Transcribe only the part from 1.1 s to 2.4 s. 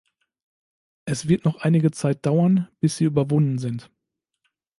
wird noch einige Zeit